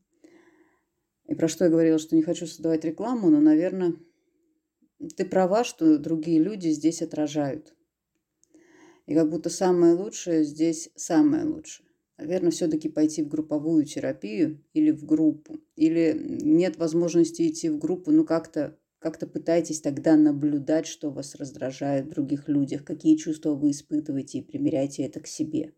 [1.26, 3.96] И про что я говорила, что не хочу создавать рекламу, но, наверное,
[5.18, 7.76] ты права, что другие люди здесь отражают.
[9.08, 11.85] И как будто самое лучшее здесь самое лучшее
[12.18, 15.60] наверное, все-таки пойти в групповую терапию или в группу.
[15.76, 22.08] Или нет возможности идти в группу, ну как-то как-то пытайтесь тогда наблюдать, что вас раздражает
[22.08, 25.76] в других людях, какие чувства вы испытываете, и примеряйте это к себе.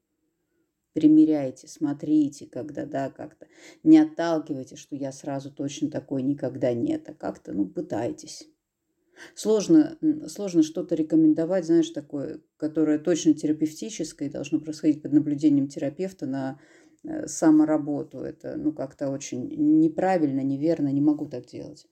[0.93, 3.47] Примеряйте, смотрите, когда, да, как-то.
[3.83, 8.47] Не отталкивайте, что я сразу точно такой никогда нет, а как-то, ну, пытайтесь.
[9.35, 16.25] Сложно, сложно что-то рекомендовать, знаешь, такое, которое точно терапевтическое и должно происходить под наблюдением терапевта
[16.25, 16.59] на
[17.03, 18.19] э, самоработу.
[18.19, 19.47] Это, ну, как-то очень
[19.79, 21.87] неправильно, неверно, не могу так делать.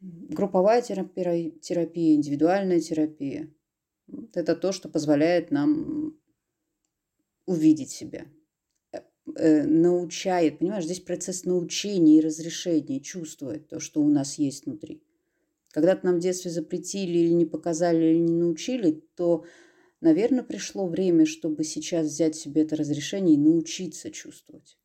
[0.00, 3.50] Групповая терапия, терапия индивидуальная терапия–
[4.34, 6.18] это то, что позволяет нам
[7.46, 8.26] увидеть себя,
[8.92, 9.00] э,
[9.36, 15.02] э, научает, понимаешь, здесь процесс научения и разрешения, чувствовать то, что у нас есть внутри.
[15.72, 19.44] Когда-то нам в детстве запретили или не показали, или не научили, то,
[20.00, 24.78] наверное, пришло время, чтобы сейчас взять себе это разрешение и научиться чувствовать.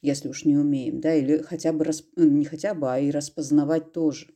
[0.00, 2.06] Если уж не умеем, да, или хотя бы, расп...
[2.14, 4.28] Ну, не хотя бы, а и распознавать тоже.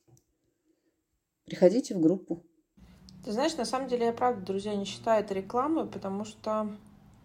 [1.45, 2.45] Приходите в группу.
[3.25, 6.65] Ты знаешь, на самом деле я правда, друзья, не считаю это рекламой, потому что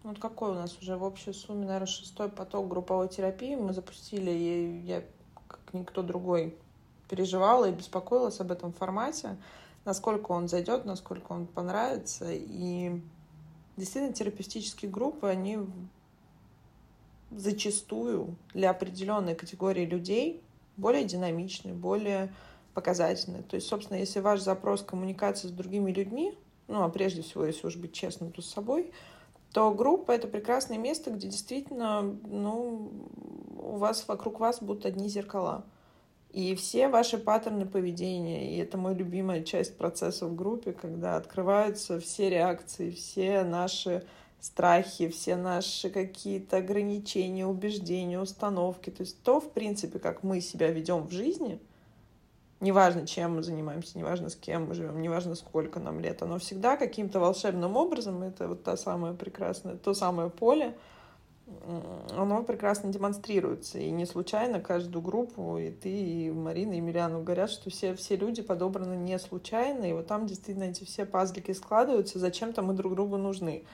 [0.04, 3.72] ну, вот какой у нас уже в общей сумме, наверное, шестой поток групповой терапии мы
[3.72, 5.02] запустили, и я,
[5.48, 6.56] как никто другой,
[7.08, 9.36] переживала и беспокоилась об этом формате,
[9.84, 12.26] насколько он зайдет, насколько он понравится.
[12.30, 13.00] И
[13.76, 15.58] действительно терапевтические группы, они
[17.30, 20.42] зачастую для определенной категории людей
[20.76, 22.32] более динамичны, более
[22.74, 23.42] показательны.
[23.42, 26.36] То есть, собственно, если ваш запрос коммуникации с другими людьми,
[26.68, 28.92] ну, а прежде всего, если уж быть честным, то с собой,
[29.52, 32.92] то группа— это прекрасное место, где действительно, ну,
[33.58, 35.64] у вас, вокруг вас будут одни зеркала—
[36.30, 41.98] и все ваши паттерны поведения, и это моя любимая часть процесса в группе, когда открываются
[42.00, 44.04] все реакции, все наши
[44.40, 48.90] страхи, все наши какие-то ограничения, убеждения, установки.
[48.90, 51.58] То есть то, в принципе, как мы себя ведем в жизни,
[52.60, 56.76] неважно, чем мы занимаемся, неважно, с кем мы живем, неважно, сколько нам лет, оно всегда
[56.76, 60.76] каким-то волшебным образом, это вот та самая прекрасная, то самое поле,
[62.16, 63.78] оно прекрасно демонстрируется.
[63.78, 68.16] И не случайно каждую группу, и ты, и Марина, и Миляна говорят, что все, все
[68.16, 72.94] люди подобраны не случайно, и вот там действительно эти все пазлики складываются, зачем-то мы друг
[72.94, 73.64] другу нужны.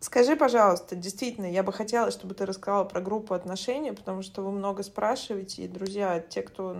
[0.00, 4.52] Скажи, пожалуйста, действительно, я бы хотела, чтобы ты рассказала про группу отношений, потому что вы
[4.52, 6.76] много спрашиваете, и, друзья, те, кто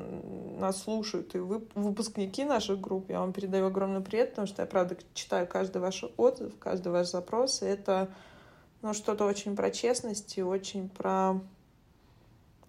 [0.56, 4.66] нас слушают, и вы, выпускники наших групп, я вам передаю огромный привет, потому что я,
[4.66, 8.08] правда, читаю каждый ваш отзыв, каждый ваш запрос, и это
[8.82, 11.40] ну, что-то очень про честность и очень про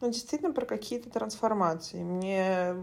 [0.01, 2.01] ну, действительно про какие-то трансформации.
[2.03, 2.75] Мне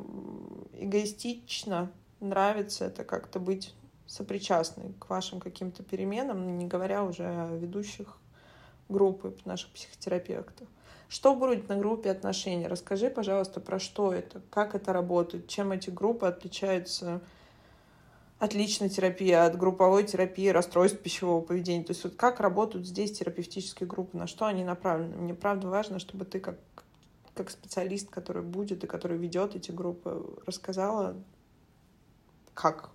[0.74, 3.74] эгоистично нравится это как-то быть
[4.06, 8.18] сопричастной к вашим каким-то переменам, не говоря уже о ведущих
[8.88, 10.68] группы наших психотерапевтов.
[11.08, 12.66] Что будет на группе отношений?
[12.66, 17.20] Расскажи, пожалуйста, про что это, как это работает, чем эти группы отличаются
[18.38, 21.84] от личной терапии, от групповой терапии расстройств пищевого поведения.
[21.84, 25.16] То есть вот как работают здесь терапевтические группы, на что они направлены.
[25.16, 26.58] Мне правда важно, чтобы ты как,
[27.34, 31.16] как специалист, который будет и который ведет эти группы, рассказала,
[32.52, 32.90] как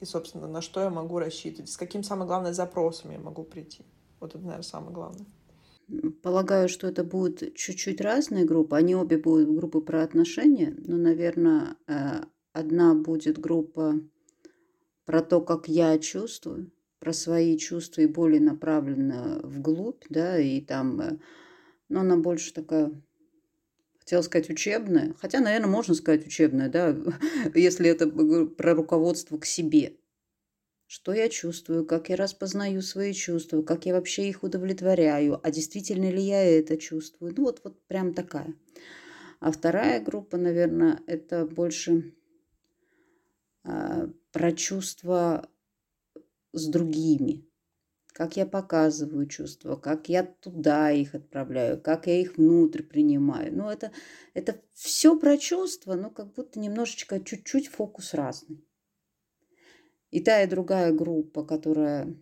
[0.00, 3.84] и, собственно, на что я могу рассчитывать, с каким самым главным запросом я могу прийти.
[4.20, 5.26] Вот это, наверное, самое главное.
[6.22, 8.76] Полагаю, что это будут чуть-чуть разные группы.
[8.76, 14.00] Они обе будут группы про отношения, но, наверное, э, одна будет группа
[15.04, 21.00] про то, как я чувствую, про свои чувства и боли направлена вглубь, да, и там,
[21.00, 21.18] э,
[21.88, 22.92] ну, она больше такая
[23.98, 26.96] хотела сказать учебная, хотя, наверное, можно сказать учебная, да,
[27.54, 28.06] если это
[28.46, 29.96] про руководство к себе.
[30.86, 36.10] Что я чувствую, как я распознаю свои чувства, как я вообще их удовлетворяю, а действительно
[36.10, 37.32] ли я это чувствую.
[37.34, 38.54] Ну вот, вот прям такая.
[39.40, 42.12] А вторая группа, наверное, это больше
[43.64, 45.48] э, про чувства
[46.52, 47.46] с другими,
[48.08, 53.54] как я показываю чувства, как я туда их отправляю, как я их внутрь принимаю.
[53.54, 53.92] Ну, это,
[54.34, 58.66] это все про чувства, но как будто немножечко, чуть-чуть фокус разный.
[60.10, 62.14] И та, и другая группа, которая,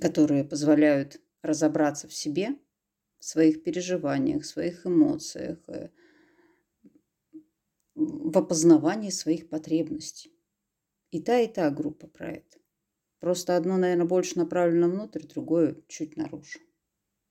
[0.00, 2.58] которые позволяют разобраться в себе,
[3.18, 5.90] в своих переживаниях, в своих эмоциях, э,
[7.94, 10.35] в опознавании своих потребностей.
[11.16, 12.58] И та, и та группа это.
[13.20, 16.58] Просто одно, наверное, больше направлено внутрь, другое чуть наружу.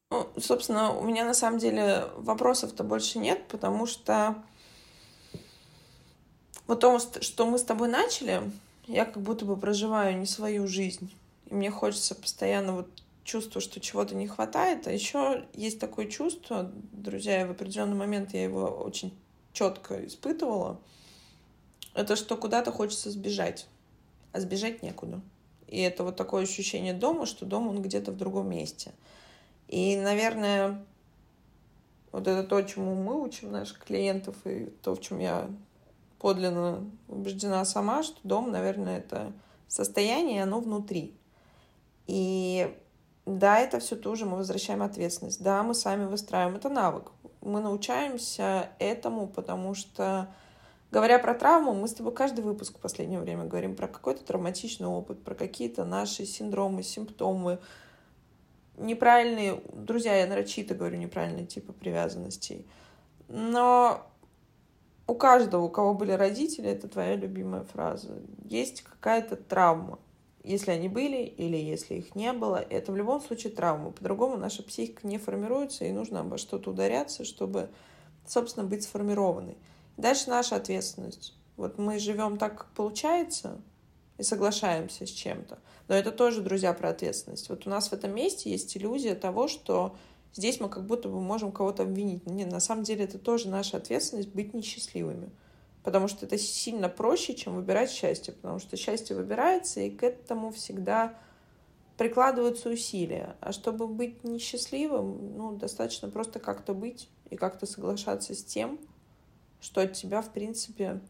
[0.09, 4.43] Ну, собственно, у меня на самом деле вопросов-то больше нет, потому что
[6.65, 8.41] вот то, что мы с тобой начали,
[8.87, 11.13] я как будто бы проживаю не свою жизнь.
[11.45, 12.89] И мне хочется постоянно вот
[13.23, 14.87] чувство, что чего-то не хватает.
[14.87, 19.15] А еще есть такое чувство, друзья, в определенный момент я его очень
[19.53, 20.81] четко испытывала.
[21.95, 23.67] Это что куда-то хочется сбежать,
[24.35, 25.21] а сбежать некуда.
[25.67, 28.91] И это вот такое ощущение дома, что дом, он где-то в другом месте.
[29.69, 30.83] И, наверное,
[32.11, 35.49] вот это то, чему мы учим наших клиентов, и то, в чем я
[36.19, 39.31] подлинно убеждена сама, что дом, наверное, это
[39.69, 41.15] состояние, оно внутри.
[42.05, 42.75] И
[43.25, 45.41] да, это все тоже мы возвращаем ответственность.
[45.41, 46.57] Да, мы сами выстраиваем.
[46.57, 47.11] Это навык.
[47.39, 50.27] Мы научаемся этому, потому что
[50.91, 54.87] Говоря про травму, мы с тобой каждый выпуск в последнее время говорим про какой-то травматичный
[54.87, 57.59] опыт, про какие-то наши синдромы, симптомы,
[58.77, 62.65] неправильные, друзья, я нарочито говорю неправильные типы привязанностей.
[63.27, 64.05] Но
[65.07, 69.99] у каждого, у кого были родители, это твоя любимая фраза, есть какая-то травма.
[70.43, 73.91] Если они были или если их не было, это в любом случае травма.
[73.91, 77.69] По-другому наша психика не формируется, и нужно обо что-то ударяться, чтобы,
[78.27, 79.57] собственно, быть сформированной.
[79.97, 81.33] Дальше наша ответственность.
[81.57, 83.61] Вот мы живем так, как получается,
[84.17, 85.59] и соглашаемся с чем-то.
[85.87, 87.49] Но это тоже, друзья, про ответственность.
[87.49, 89.95] Вот у нас в этом месте есть иллюзия того, что
[90.33, 92.25] здесь мы как будто бы можем кого-то обвинить.
[92.25, 95.29] Нет, на самом деле это тоже наша ответственность быть несчастливыми.
[95.83, 98.33] Потому что это сильно проще, чем выбирать счастье.
[98.33, 101.17] Потому что счастье выбирается, и к этому всегда
[101.97, 103.35] прикладываются усилия.
[103.39, 108.79] А чтобы быть несчастливым, ну, достаточно просто как-то быть и как-то соглашаться с тем,
[109.65, 111.01] что от тебя, в принципе,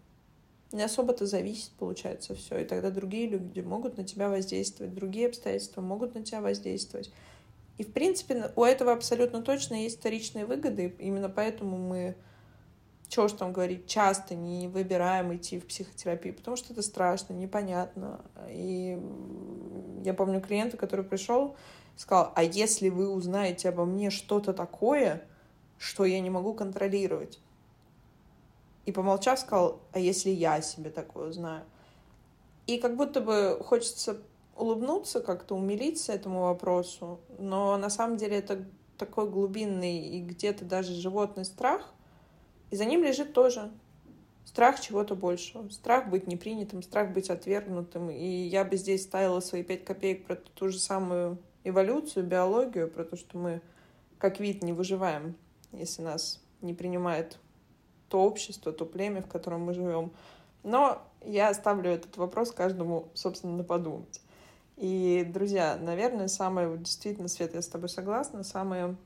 [0.72, 2.60] не особо-то зависит, получается, все.
[2.60, 7.12] И тогда другие люди могут на тебя воздействовать, другие обстоятельства могут на тебя воздействовать.
[7.78, 10.96] И, в принципе, у этого абсолютно точно есть вторичные выгоды.
[11.00, 12.16] Именно поэтому мы,
[13.10, 18.22] чего уж там говорить, часто не выбираем идти в психотерапию, потому что это страшно, непонятно.
[18.48, 18.98] И
[20.06, 21.58] я помню клиента, который пришел,
[21.98, 25.26] сказал, а если вы узнаете обо мне что-то такое,
[25.78, 27.42] что я не могу контролировать,
[28.86, 31.64] и помолчав, сказал, а если я себе такое знаю?
[32.68, 34.18] И как будто бы хочется
[34.56, 38.66] улыбнуться, как-то умилиться этому вопросу, но на самом деле это
[38.98, 41.94] такой глубинный и где-то даже животный страх,
[42.72, 43.72] и за ним лежит тоже
[44.46, 48.10] страх чего-то большего, страх быть непринятым, страх быть отвергнутым.
[48.10, 53.04] И я бы здесь ставила свои пять копеек про ту же самую эволюцию, биологию, про
[53.04, 53.62] то, что мы
[54.18, 55.36] как вид не выживаем,
[55.72, 57.38] если нас не принимает
[58.10, 60.12] то общество, то племя, в котором мы живем.
[60.64, 64.22] Но я оставлю этот вопрос каждому, собственно, подумать.
[64.78, 68.98] И, друзья, наверное, самое, действительно, Свет, я с тобой согласна, самые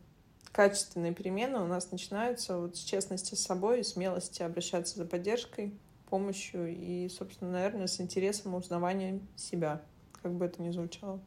[0.51, 5.73] качественные перемены у нас начинаются вот с честности с собой и смелости обращаться за поддержкой,
[6.09, 9.81] помощью и, собственно, наверное, с интересом узнавания себя,
[10.21, 11.19] как бы это ни звучало.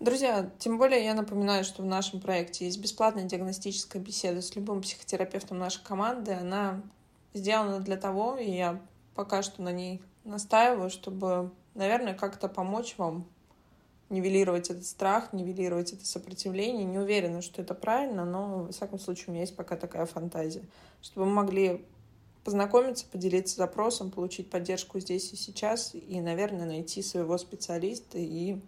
[0.00, 4.80] Друзья, тем более я напоминаю, что в нашем проекте есть бесплатная диагностическая беседа с любым
[4.80, 6.34] психотерапевтом нашей команды.
[6.34, 6.82] Она
[7.34, 8.80] сделана для того, и я
[9.16, 13.26] пока что на ней настаиваю, чтобы, наверное, как-то помочь вам
[14.08, 16.84] нивелировать этот страх, нивелировать это сопротивление.
[16.84, 20.62] Не уверена, что это правильно, но, во всяком случае, у меня есть пока такая фантазия.
[21.02, 21.84] Чтобы мы могли
[22.44, 28.60] познакомиться, поделиться запросом, получить поддержку здесь и сейчас, и, наверное, найти своего специалиста и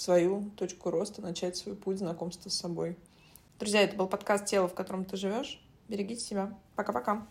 [0.00, 2.96] свою точку роста, начать свой путь знакомства с собой.
[3.58, 5.60] Друзья, это был подкаст «Тело, в котором ты живешь».
[5.88, 6.56] Берегите себя.
[6.76, 7.26] Пока-пока.